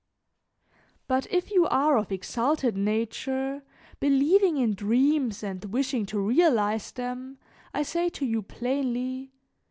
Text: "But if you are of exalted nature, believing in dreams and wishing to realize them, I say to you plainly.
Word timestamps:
"But 1.07 1.27
if 1.31 1.51
you 1.51 1.67
are 1.67 1.95
of 1.95 2.11
exalted 2.11 2.75
nature, 2.75 3.61
believing 3.99 4.57
in 4.57 4.73
dreams 4.73 5.43
and 5.43 5.63
wishing 5.65 6.07
to 6.07 6.19
realize 6.19 6.91
them, 6.91 7.37
I 7.71 7.83
say 7.83 8.09
to 8.09 8.25
you 8.25 8.41
plainly. 8.41 9.31